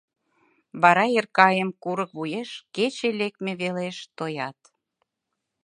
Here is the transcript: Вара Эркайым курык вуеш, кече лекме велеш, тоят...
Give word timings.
Вара 0.81 1.05
Эркайым 1.17 1.69
курык 1.83 2.11
вуеш, 2.17 2.49
кече 2.75 3.09
лекме 3.19 3.51
велеш, 3.61 3.97
тоят... 4.17 4.59